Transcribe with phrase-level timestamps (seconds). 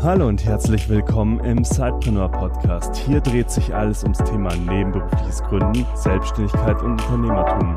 [0.00, 2.94] Hallo und herzlich willkommen im Sidepreneur Podcast.
[2.98, 7.76] Hier dreht sich alles ums Thema nebenberufliches Gründen, Selbstständigkeit und Unternehmertum.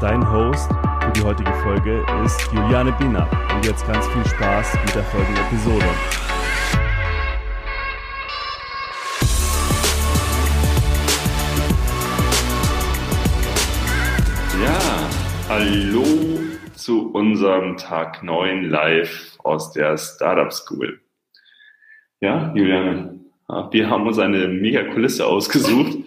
[0.00, 3.28] Dein Host für die heutige Folge ist Juliane Biener.
[3.52, 5.84] Und jetzt ganz viel Spaß mit der folgenden Episode.
[14.64, 15.08] Ja,
[15.48, 16.04] hallo
[16.76, 21.00] zu unserem Tag 9 live aus der Startup School.
[22.20, 23.20] Ja, Juliane,
[23.70, 25.98] wir haben uns eine mega Kulisse ausgesucht.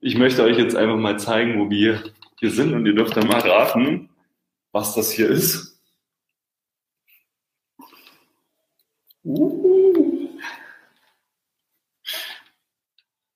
[0.00, 2.02] Ich möchte euch jetzt einfach mal zeigen, wo wir
[2.38, 4.10] hier sind und ihr dürft dann mal raten,
[4.72, 5.82] was das hier ist.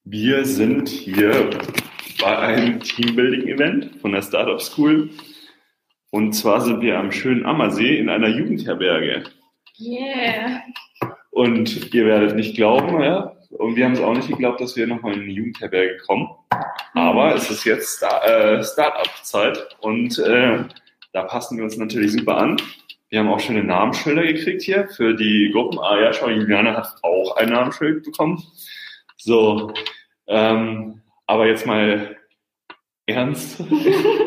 [0.05, 1.49] Wir sind hier
[2.21, 5.09] bei einem Teambuilding-Event von der Startup School.
[6.11, 9.25] Und zwar sind wir am schönen Ammersee in einer Jugendherberge.
[9.77, 10.61] Yeah.
[11.35, 14.87] Und ihr werdet nicht glauben, ja, und wir haben es auch nicht geglaubt, dass wir
[14.87, 16.29] nochmal in eine Jugendherberge kommen.
[16.93, 20.63] Aber es ist jetzt Star äh, Start-up-Zeit und äh,
[21.11, 22.55] da passen wir uns natürlich super an.
[23.09, 25.77] Wir haben auch schöne Namensschilder gekriegt hier für die Gruppen.
[25.79, 28.41] Ah ja, schau, Juliane hat auch ein Namensschild bekommen.
[29.17, 29.73] So,
[30.27, 32.15] ähm, aber jetzt mal
[33.07, 33.61] ernst.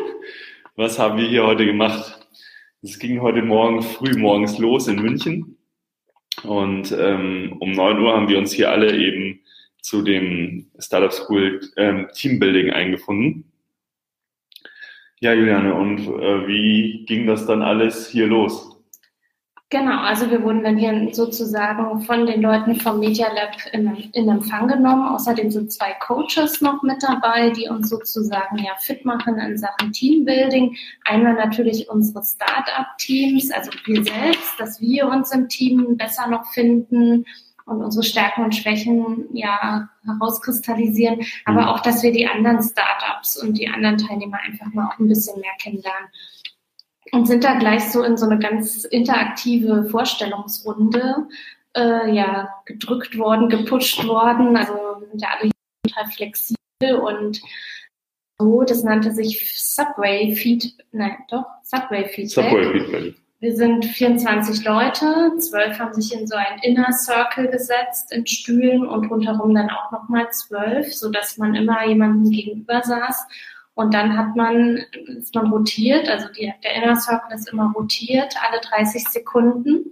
[0.75, 2.19] Was haben wir hier heute gemacht?
[2.83, 5.58] Es ging heute Morgen früh morgens los in München.
[6.43, 9.39] Und ähm, um neun Uhr haben wir uns hier alle eben
[9.81, 13.45] zu dem Startup School ähm, Teambuilding eingefunden.
[15.19, 18.68] Ja, Juliane, und äh, wie ging das dann alles hier los?
[19.71, 24.27] Genau, also wir wurden dann hier sozusagen von den Leuten vom Media Lab in, in,
[24.27, 25.07] Empfang genommen.
[25.09, 29.91] Außerdem sind zwei Coaches noch mit dabei, die uns sozusagen ja fit machen in Sachen
[29.91, 30.75] Teambuilding.
[31.05, 37.25] Einmal natürlich unsere Start-up-Teams, also wir selbst, dass wir uns im Team besser noch finden
[37.67, 41.67] und unsere Stärken und Schwächen ja herauskristallisieren, aber mhm.
[41.67, 45.39] auch, dass wir die anderen Startups und die anderen Teilnehmer einfach mal auch ein bisschen
[45.39, 46.09] mehr kennenlernen
[47.11, 51.27] und sind da gleich so in so eine ganz interaktive Vorstellungsrunde
[51.75, 54.55] äh, ja gedrückt worden, gepusht worden.
[54.57, 54.73] Also
[55.09, 55.51] sind ja alle
[55.87, 57.41] total flexibel und
[58.37, 58.63] so.
[58.63, 62.49] Das nannte sich Subway Feed, nein, doch Subway Feedback.
[62.49, 63.15] Subway Feedback.
[63.41, 68.85] Wir sind 24 Leute, zwölf haben sich in so einen Inner Circle gesetzt in Stühlen
[68.85, 73.27] und rundherum dann auch nochmal zwölf, so dass man immer jemanden gegenüber saß
[73.79, 78.35] und dann hat man, ist man rotiert, also die, der Inner Circle ist immer rotiert,
[78.45, 79.85] alle 30 Sekunden.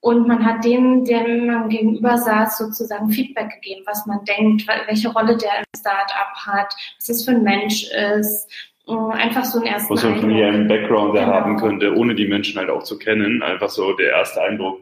[0.00, 5.08] Und man hat dem, dem man gegenüber saß, sozusagen Feedback gegeben, was man denkt, welche
[5.08, 8.52] Rolle der im Startup hat, was es für ein Mensch ist.
[8.86, 11.26] Einfach so ein ersten Was man von ihrem Background genau.
[11.28, 13.42] haben könnte, ohne die Menschen halt auch zu kennen.
[13.42, 14.78] Einfach so der erste Eindruck,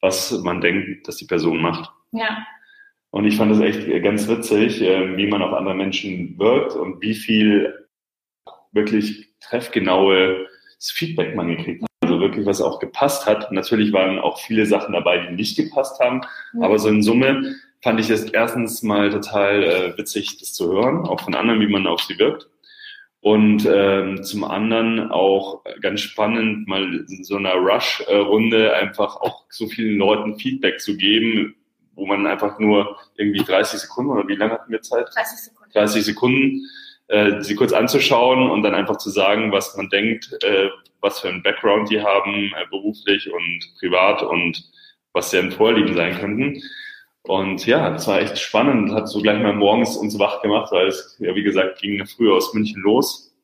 [0.00, 1.90] was man denkt, dass die Person macht.
[2.12, 2.46] Ja.
[3.10, 7.02] Und ich fand es echt ganz witzig, äh, wie man auf andere Menschen wirkt und
[7.02, 7.74] wie viel
[8.72, 10.46] wirklich treffgenaues
[10.92, 11.88] Feedback man gekriegt hat.
[12.02, 13.52] Also wirklich, was auch gepasst hat.
[13.52, 16.22] Natürlich waren auch viele Sachen dabei, die nicht gepasst haben.
[16.52, 16.62] Mhm.
[16.62, 21.06] Aber so in Summe fand ich es erstens mal total äh, witzig, das zu hören,
[21.06, 22.48] auch von anderen, wie man auf sie wirkt.
[23.22, 29.66] Und ähm, zum anderen auch ganz spannend, mal in so einer Rush-Runde einfach auch so
[29.66, 31.54] vielen Leuten Feedback zu geben,
[31.94, 35.06] wo man einfach nur irgendwie 30 Sekunden oder wie lange hatten wir Zeit?
[35.14, 35.72] 30 Sekunden.
[35.72, 36.60] 30 Sekunden
[37.10, 40.68] äh, sie kurz anzuschauen und dann einfach zu sagen, was man denkt, äh,
[41.00, 44.62] was für ein Background die haben, äh, beruflich und privat und
[45.12, 46.62] was deren Vorlieben sein könnten.
[47.22, 50.86] Und ja, das war echt spannend, hat so gleich mal morgens uns wach gemacht, weil
[50.86, 53.34] es, ja, wie gesagt, ging früh aus München los.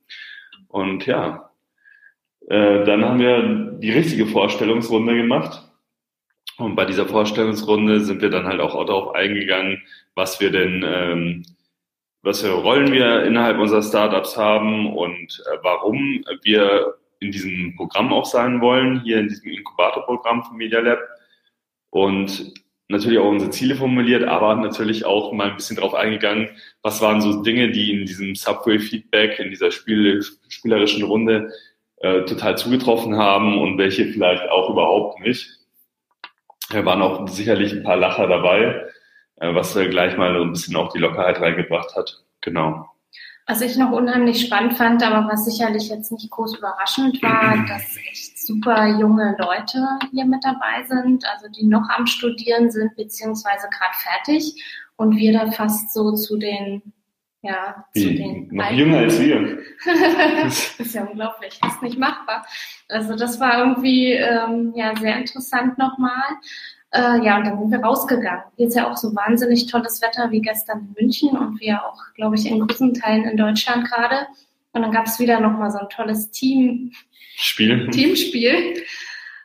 [0.69, 1.51] Und ja,
[2.49, 3.43] äh, dann haben wir
[3.81, 5.63] die richtige Vorstellungsrunde gemacht.
[6.57, 9.83] Und bei dieser Vorstellungsrunde sind wir dann halt auch darauf eingegangen,
[10.15, 11.43] was wir denn ähm,
[12.27, 18.13] was für Rollen wir innerhalb unserer Startups haben und äh, warum wir in diesem Programm
[18.13, 20.99] auch sein wollen, hier in diesem Inkubatorprogramm von Media Lab.
[21.91, 22.53] Und
[22.89, 26.49] natürlich auch unsere Ziele formuliert, aber natürlich auch mal ein bisschen darauf eingegangen,
[26.83, 31.53] was waren so Dinge, die in diesem Subway-Feedback, in dieser Spiel spielerischen Runde
[31.99, 35.49] äh, total zugetroffen haben und welche vielleicht auch überhaupt nicht.
[36.71, 38.85] Da waren auch sicherlich ein paar Lacher dabei,
[39.39, 42.23] was gleich mal so ein bisschen auch die Lockerheit reingebracht hat.
[42.41, 42.89] Genau.
[43.49, 47.97] Was ich noch unheimlich spannend fand, aber was sicherlich jetzt nicht groß überraschend war, dass
[47.97, 53.69] echt super junge Leute hier mit dabei sind, also die noch am Studieren sind, beziehungsweise
[53.69, 54.65] gerade fertig
[54.97, 56.93] und wir da fast so zu den,
[57.43, 58.49] ja, zu den.
[58.51, 58.79] Noch Alten.
[58.79, 59.59] jünger als wir.
[60.43, 62.45] das ist ja unglaublich, ist nicht machbar.
[62.89, 66.37] Also das war irgendwie ähm, ja sehr interessant nochmal.
[66.97, 68.45] Äh, ja, und dann sind wir rausgegangen.
[68.57, 71.85] Hier ist ja auch so wahnsinnig tolles Wetter wie gestern in München und wie ja
[71.85, 74.27] auch, glaube ich, in großen Teilen in Deutschland gerade.
[74.73, 76.93] Und dann gab es wieder nochmal so ein tolles Team
[77.37, 77.91] Spiel.
[77.91, 78.83] Teamspiel.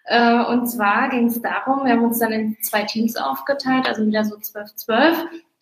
[0.05, 4.05] Äh, und zwar ging es darum, wir haben uns dann in zwei Teams aufgeteilt, also
[4.05, 5.15] wieder so 12-12.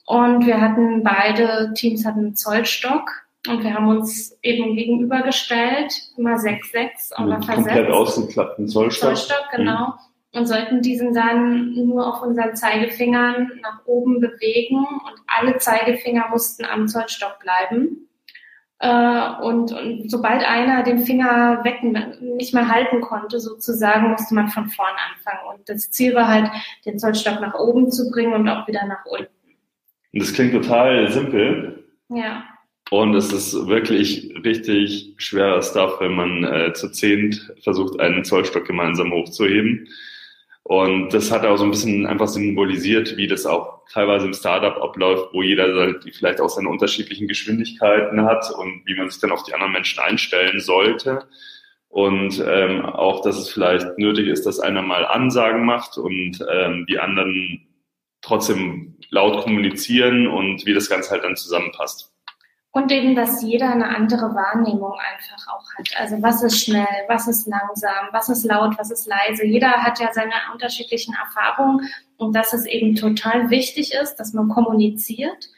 [0.05, 3.09] Und wir hatten beide Teams hatten einen Zollstock
[3.47, 7.67] und wir haben uns eben gegenübergestellt, immer 6-6 oder Mit versetzt.
[7.67, 9.15] komplett ausgeklappten Zollstock.
[9.15, 9.93] Zollstock, genau.
[10.31, 16.65] Und sollten diesen dann nur auf unseren Zeigefingern nach oben bewegen und alle Zeigefinger mussten
[16.65, 18.07] am Zollstock bleiben.
[18.79, 21.83] Äh, und, und sobald einer den Finger weg
[22.21, 25.57] nicht mehr halten konnte, sozusagen, musste man von vorn anfangen.
[25.57, 26.49] Und das Ziel war halt,
[26.85, 29.27] den Zollstock nach oben zu bringen und auch wieder nach unten.
[30.13, 31.83] Und das klingt total simpel.
[32.09, 32.43] Ja.
[32.89, 38.65] Und es ist wirklich richtig schwerer Stuff, wenn man äh, zu zehnt versucht, einen Zollstock
[38.65, 39.87] gemeinsam hochzuheben.
[40.69, 44.77] Und das hat auch so ein bisschen einfach symbolisiert, wie das auch teilweise im Startup
[44.77, 49.41] abläuft, wo jeder vielleicht auch seine unterschiedlichen Geschwindigkeiten hat und wie man sich dann auf
[49.41, 51.27] die anderen Menschen einstellen sollte.
[51.87, 56.85] Und ähm, auch, dass es vielleicht nötig ist, dass einer mal Ansagen macht und ähm,
[56.87, 57.67] die anderen
[58.21, 62.13] trotzdem laut kommunizieren und wie das Ganze halt dann zusammenpasst.
[62.79, 65.89] Und eben, dass jeder eine andere Wahrnehmung einfach auch hat.
[65.99, 69.45] Also was ist schnell, was ist langsam, was ist laut, was ist leise.
[69.45, 74.47] Jeder hat ja seine unterschiedlichen Erfahrungen und dass es eben total wichtig ist, dass man
[74.47, 75.49] kommuniziert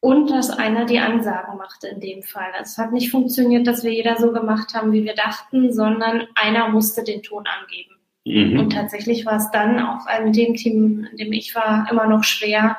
[0.00, 2.50] und dass einer die Ansagen macht in dem Fall.
[2.58, 6.26] Also es hat nicht funktioniert, dass wir jeder so gemacht haben, wie wir dachten, sondern
[6.34, 7.94] einer musste den Ton angeben.
[8.24, 8.58] Mhm.
[8.58, 12.24] Und tatsächlich war es dann auch in dem Team, in dem ich war, immer noch
[12.24, 12.76] schwer,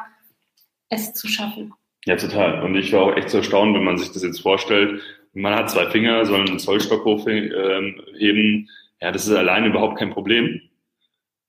[0.89, 1.73] es zu schaffen.
[2.07, 2.63] Ja, total.
[2.63, 5.01] Und ich war auch echt so erstaunt, wenn man sich das jetzt vorstellt.
[5.33, 8.69] Man hat zwei Finger, soll einen Zollstock hochheben.
[9.01, 10.61] Ja, das ist alleine überhaupt kein Problem.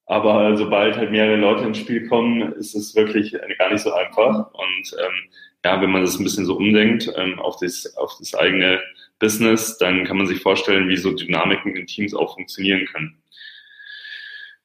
[0.06, 4.52] Aber sobald halt mehrere Leute ins Spiel kommen, ist es wirklich gar nicht so einfach.
[4.52, 5.30] Und ähm,
[5.64, 8.80] ja, wenn man das ein bisschen so umdenkt ähm, auf, das, auf das eigene
[9.20, 13.16] Business, dann kann man sich vorstellen, wie so Dynamiken in Teams auch funktionieren können.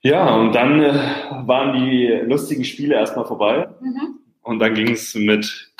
[0.02, 0.92] Ja, und dann äh,
[1.46, 3.68] waren die lustigen Spiele erstmal vorbei.
[3.80, 4.18] Mhm.
[4.42, 5.73] Und dann ging es mit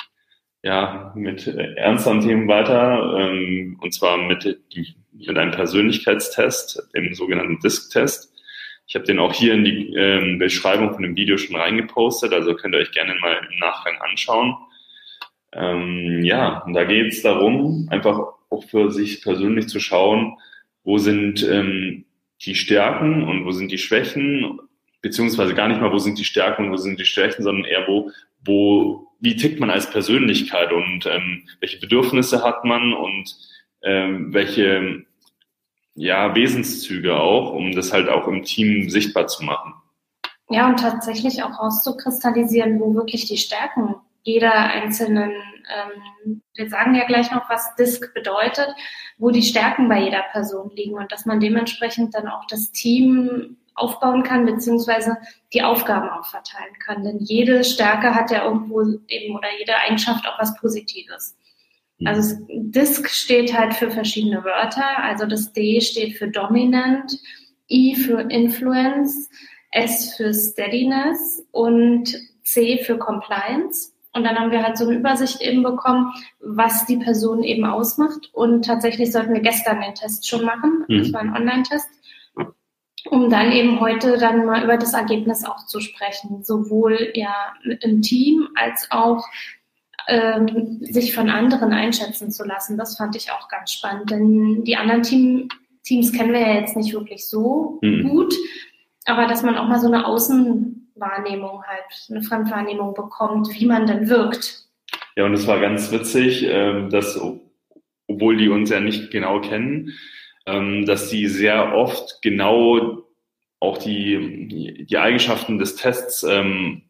[0.64, 4.58] ja, mit äh, ernsteren Themen weiter, ähm, und zwar mit,
[5.12, 8.32] mit einem Persönlichkeitstest, dem sogenannten DISC-Test.
[8.86, 12.54] Ich habe den auch hier in die ähm, Beschreibung von dem Video schon reingepostet, also
[12.54, 14.56] könnt ihr euch gerne mal im Nachgang anschauen.
[15.52, 18.18] Ähm, ja, und da geht es darum, einfach
[18.48, 20.38] auch für sich persönlich zu schauen,
[20.82, 22.06] wo sind ähm,
[22.40, 24.58] die Stärken und wo sind die Schwächen,
[25.02, 27.86] beziehungsweise gar nicht mal, wo sind die Stärken und wo sind die Schwächen, sondern eher,
[27.86, 28.10] wo,
[28.44, 33.34] wo wie tickt man als Persönlichkeit und ähm, welche Bedürfnisse hat man und
[33.82, 35.04] ähm, welche
[35.94, 39.74] ja, Wesenszüge auch, um das halt auch im Team sichtbar zu machen.
[40.50, 47.06] Ja, und tatsächlich auch rauszukristallisieren, wo wirklich die Stärken jeder einzelnen, ähm, wir sagen ja
[47.06, 48.68] gleich noch, was Disk bedeutet,
[49.18, 53.56] wo die Stärken bei jeder Person liegen und dass man dementsprechend dann auch das Team
[53.74, 55.16] aufbauen kann, beziehungsweise
[55.52, 57.04] die Aufgaben auch verteilen kann.
[57.04, 61.36] Denn jede Stärke hat ja irgendwo eben oder jede Eigenschaft auch was Positives.
[61.98, 62.06] Mhm.
[62.06, 65.02] Also Disk steht halt für verschiedene Wörter.
[65.02, 67.18] Also das D steht für Dominant,
[67.68, 69.28] I für Influence,
[69.72, 73.92] S für Steadiness und C für Compliance.
[74.12, 78.30] Und dann haben wir halt so eine Übersicht eben bekommen, was die Person eben ausmacht.
[78.32, 80.84] Und tatsächlich sollten wir gestern den Test schon machen.
[80.86, 80.98] Mhm.
[80.98, 81.88] Das war ein Online-Test
[83.10, 88.02] um dann eben heute dann mal über das Ergebnis auch zu sprechen, sowohl ja im
[88.02, 89.24] Team als auch
[90.08, 92.78] ähm, sich von anderen einschätzen zu lassen.
[92.78, 95.48] Das fand ich auch ganz spannend, denn die anderen Team,
[95.82, 98.08] Teams kennen wir ja jetzt nicht wirklich so mhm.
[98.08, 98.34] gut,
[99.04, 104.08] aber dass man auch mal so eine Außenwahrnehmung halt, eine Fremdwahrnehmung bekommt, wie man dann
[104.08, 104.64] wirkt.
[105.16, 107.20] Ja, und es war ganz witzig, ähm, dass,
[108.08, 109.92] obwohl die uns ja nicht genau kennen,
[110.44, 113.04] dass sie sehr oft genau
[113.60, 116.82] auch die, die Eigenschaften des Tests ähm,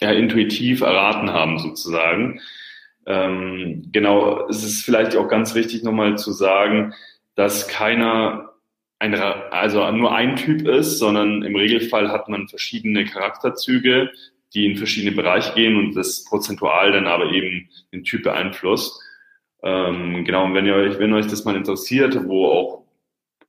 [0.00, 2.40] ja, intuitiv erraten haben, sozusagen.
[3.06, 6.94] Ähm, genau, es ist vielleicht auch ganz wichtig nochmal zu sagen,
[7.34, 8.50] dass keiner
[8.98, 14.10] ein, also nur ein Typ ist, sondern im Regelfall hat man verschiedene Charakterzüge,
[14.54, 19.00] die in verschiedene Bereiche gehen und das prozentual dann aber eben den Typ beeinflusst.
[19.64, 22.84] Ähm, genau, und wenn ihr euch, wenn euch das mal interessiert, wo auch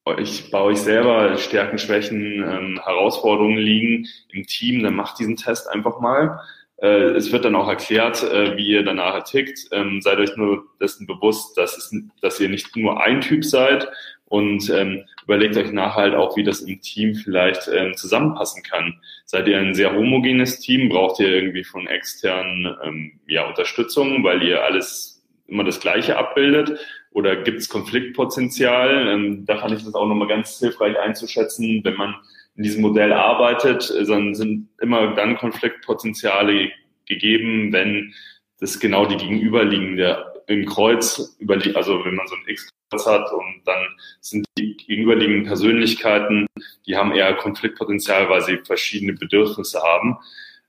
[0.05, 5.69] euch, bei euch selber Stärken, Schwächen, ähm, Herausforderungen liegen im Team, dann macht diesen Test
[5.69, 6.39] einfach mal.
[6.77, 9.67] Äh, es wird dann auch erklärt, äh, wie ihr danach tickt.
[9.71, 13.87] Ähm, seid euch nur dessen bewusst, dass, es, dass ihr nicht nur ein Typ seid
[14.25, 19.01] und ähm, überlegt euch nachher halt auch, wie das im Team vielleicht ähm, zusammenpassen kann.
[19.25, 20.89] Seid ihr ein sehr homogenes Team?
[20.89, 25.14] Braucht ihr irgendwie von externen ähm, ja, Unterstützung, weil ihr alles
[25.47, 26.79] immer das Gleiche abbildet?
[27.11, 29.07] Oder gibt es Konfliktpotenzial?
[29.07, 32.15] Ähm, da fand ich das auch nochmal ganz hilfreich einzuschätzen, wenn man
[32.55, 36.71] in diesem Modell arbeitet, dann sind immer dann Konfliktpotenziale
[37.05, 38.13] gegeben, wenn
[38.59, 43.61] das genau die gegenüberliegende im Kreuz überliegt, also wenn man so ein X-Kreuz hat und
[43.65, 43.87] dann
[44.21, 46.47] sind die gegenüberliegenden Persönlichkeiten,
[46.85, 50.17] die haben eher Konfliktpotenzial, weil sie verschiedene Bedürfnisse haben.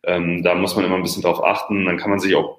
[0.02, 1.84] Ähm, da muss man immer ein bisschen drauf achten.
[1.84, 2.58] Dann kann man sich auch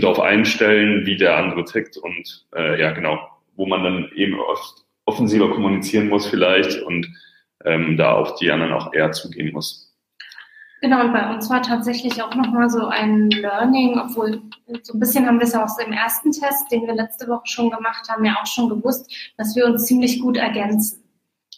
[0.00, 3.18] darauf einstellen, wie der andere tickt und äh, ja genau,
[3.56, 7.08] wo man dann eben oft offensiver kommunizieren muss vielleicht und
[7.64, 9.90] ähm, da auf die anderen auch eher zugehen muss.
[10.80, 14.40] Genau, und bei uns war tatsächlich auch nochmal so ein Learning, obwohl
[14.82, 17.70] so ein bisschen haben wir es aus dem ersten Test, den wir letzte Woche schon
[17.70, 21.02] gemacht haben, ja auch schon gewusst, dass wir uns ziemlich gut ergänzen.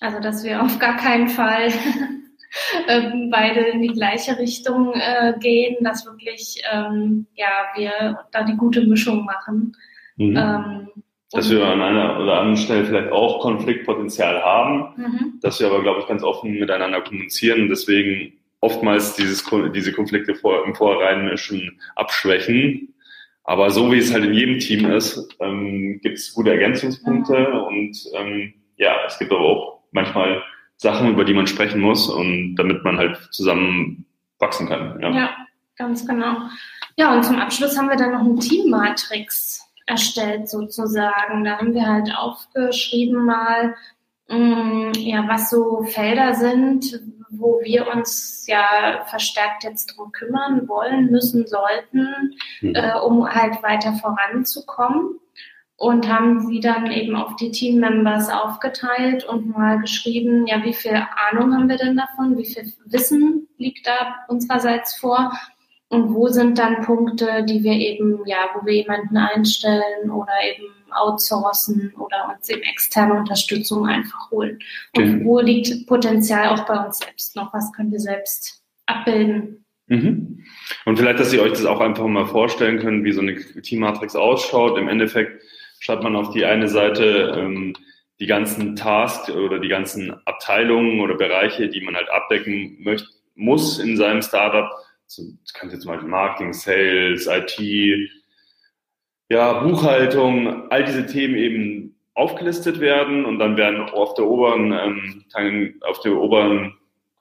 [0.01, 1.73] Also, dass wir auf gar keinen Fall
[2.89, 8.57] ähm, beide in die gleiche Richtung äh, gehen, dass wirklich, ähm, ja, wir da die
[8.57, 9.77] gute Mischung machen.
[10.17, 10.37] Mhm.
[10.37, 10.89] Ähm,
[11.31, 15.39] dass wir an einer oder anderen Stelle vielleicht auch Konfliktpotenzial haben, mhm.
[15.41, 19.45] dass wir aber, glaube ich, ganz offen miteinander kommunizieren und deswegen oftmals dieses,
[19.75, 22.95] diese Konflikte vor, im Vorhinein schon abschwächen.
[23.45, 27.61] Aber so wie es halt in jedem Team ist, ähm, gibt es gute Ergänzungspunkte mhm.
[27.61, 30.43] und ähm, ja, es gibt aber auch manchmal
[30.77, 34.07] Sachen, über die man sprechen muss und damit man halt zusammen
[34.39, 35.01] wachsen kann.
[35.01, 35.31] Ja, ja
[35.77, 36.37] ganz genau.
[36.97, 41.45] Ja, und zum Abschluss haben wir dann noch eine Teammatrix erstellt sozusagen.
[41.45, 43.75] Da haben wir halt aufgeschrieben mal,
[44.29, 47.01] mh, mm, ja, was so Felder sind,
[47.31, 52.75] wo wir uns ja verstärkt jetzt drum kümmern wollen, müssen, sollten, mhm.
[52.75, 55.19] äh, um halt weiter voranzukommen.
[55.83, 60.93] Und haben sie dann eben auf die Teammembers aufgeteilt und mal geschrieben, ja, wie viel
[60.93, 62.39] Ahnung haben wir denn davon?
[62.39, 65.33] Wie viel Wissen liegt da unsererseits vor?
[65.89, 70.69] Und wo sind dann Punkte, die wir eben, ja, wo wir jemanden einstellen oder eben
[70.93, 74.61] outsourcen oder uns eben externe Unterstützung einfach holen.
[74.97, 75.25] Und okay.
[75.25, 77.53] wo liegt Potenzial auch bei uns selbst noch?
[77.53, 79.65] Was können wir selbst abbilden?
[79.89, 80.45] Mhm.
[80.85, 84.15] Und vielleicht, dass ihr euch das auch einfach mal vorstellen könnt, wie so eine Teammatrix
[84.15, 84.79] ausschaut.
[84.79, 85.43] Im Endeffekt
[85.83, 87.75] schreibt man auf die eine Seite ähm,
[88.21, 93.81] die ganzen Tasks oder die ganzen Abteilungen oder Bereiche, die man halt abdecken möchte, muss
[93.81, 94.71] in seinem Startup.
[95.05, 97.59] Das kann jetzt mal Marketing, Sales, IT,
[99.29, 104.71] ja, Buchhaltung, all diese Themen eben aufgelistet werden und dann werden auf der oberen,
[105.35, 106.75] ähm, auf der oberen,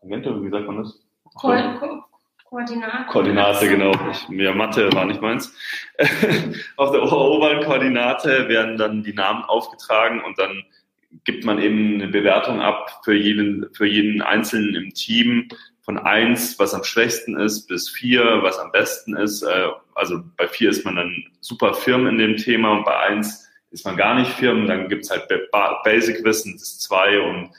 [0.04, 1.04] wie sagt man das?
[1.34, 1.52] Ko
[2.52, 3.06] Koordinate.
[3.08, 3.94] Koordinate, genau.
[4.12, 5.56] Ich, ja, Mathe war nicht meins.
[6.76, 10.62] auf der oberen Koordinate werden dann die Namen aufgetragen und dann
[11.24, 15.48] gibt man eben eine Bewertung ab für jeden, für jeden Einzelnen im Team
[15.80, 19.44] von eins, was am schwächsten ist, bis vier, was am besten ist.
[19.44, 23.50] Äh, also bei vier ist man dann super firm in dem Thema und bei eins
[23.72, 24.68] ist man gar nicht firm.
[24.68, 25.30] Dann gibt's halt
[25.86, 27.52] Basic-Wissen, das ist zwei und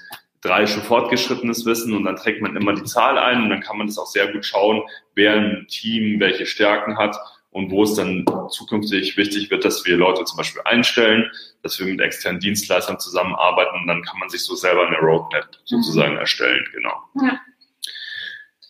[0.43, 3.79] drei schon fortgeschrittenes Wissen und dann trägt man immer die Zahl ein und dann kann
[3.79, 4.83] man das auch sehr gut schauen,
[5.15, 7.17] wer im Team welche Stärken hat
[7.51, 11.31] und wo es dann zukünftig wichtig wird, dass wir Leute zum Beispiel einstellen,
[11.63, 15.49] dass wir mit externen Dienstleistern zusammenarbeiten und dann kann man sich so selber eine Roadmap
[15.65, 16.19] sozusagen mhm.
[16.19, 16.95] erstellen, genau.
[17.23, 17.41] Ja.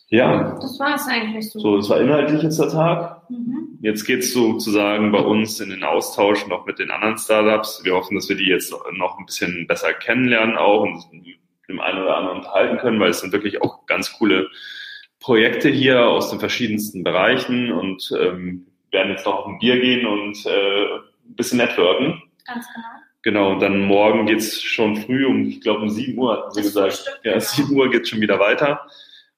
[0.09, 0.59] Ja.
[0.61, 1.59] Das war es eigentlich so.
[1.59, 3.27] So, das war inhaltlich jetzt der Tag.
[3.31, 3.79] Mhm.
[3.81, 7.81] Jetzt geht es sozusagen bei uns in den Austausch noch mit den anderen Startups.
[7.83, 11.03] Wir hoffen, dass wir die jetzt noch ein bisschen besser kennenlernen auch und
[11.67, 14.49] dem einen oder anderen unterhalten können, weil es sind wirklich auch ganz coole
[15.19, 20.05] Projekte hier aus den verschiedensten Bereichen und ähm, werden jetzt noch auf ein Bier gehen
[20.05, 22.21] und äh, ein bisschen networken.
[22.45, 22.87] Ganz genau.
[23.23, 26.61] Genau, und dann morgen geht's schon früh um, ich glaube um 7 Uhr, hatten Sie
[26.61, 27.21] das gesagt.
[27.23, 28.85] Ja, 7 Uhr geht's schon wieder weiter.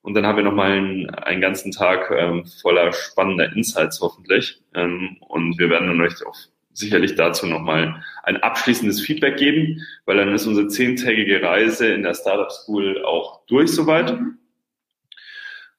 [0.01, 4.62] Und dann haben wir nochmal einen, einen ganzen Tag ähm, voller spannender Insights hoffentlich.
[4.74, 6.36] Ähm, und wir werden dann euch auch
[6.75, 12.13] sicherlich dazu nochmal ein abschließendes Feedback geben, weil dann ist unsere zehntägige Reise in der
[12.13, 14.20] Startup School auch durch soweit.
[14.20, 14.38] Mhm.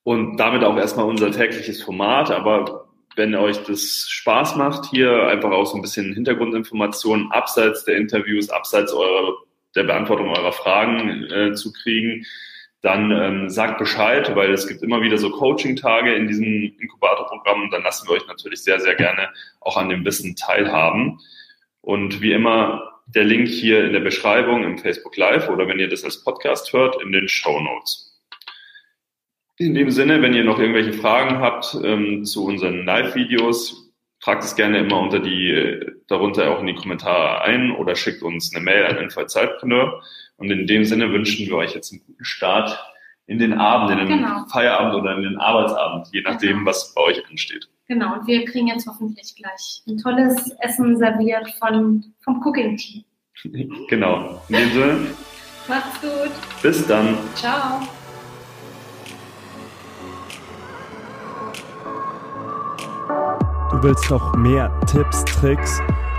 [0.02, 2.30] Und damit auch erstmal unser tägliches Format.
[2.30, 7.96] Aber wenn euch das Spaß macht, hier einfach auch so ein bisschen Hintergrundinformationen abseits der
[7.96, 9.34] Interviews, abseits eurer,
[9.74, 12.24] der Beantwortung eurer Fragen äh, zu kriegen,
[12.86, 17.72] dann ähm, sagt Bescheid, weil es gibt immer wieder so Coaching-Tage in diesem Inkubator-Programm und
[17.72, 19.28] dann lassen wir euch natürlich sehr, sehr gerne
[19.60, 21.18] auch an dem Wissen teilhaben.
[21.80, 25.88] Und wie immer, der Link hier in der Beschreibung im Facebook Live oder wenn ihr
[25.88, 28.22] das als Podcast hört, in den Show Notes.
[29.58, 34.54] In dem Sinne, wenn ihr noch irgendwelche Fragen habt ähm, zu unseren Live-Videos, tragt es
[34.54, 38.86] gerne immer unter die, darunter auch in die Kommentare ein oder schickt uns eine Mail
[38.86, 40.02] an Info-Zeitpreneur.
[40.36, 42.78] Und in dem Sinne wünschen wir euch jetzt einen guten Start
[43.26, 44.44] in den Abend, in den genau.
[44.46, 46.70] Feierabend oder in den Arbeitsabend, je nachdem, genau.
[46.70, 47.68] was bei euch ansteht.
[47.88, 53.04] Genau, und wir kriegen jetzt hoffentlich gleich ein tolles Essen serviert von, vom Cooking Team.
[53.88, 54.42] genau.
[54.48, 55.06] In dem Sinne.
[55.68, 56.30] Macht's gut.
[56.62, 57.16] Bis dann.
[57.34, 57.80] Ciao.
[63.70, 65.80] Du willst noch mehr Tipps, Tricks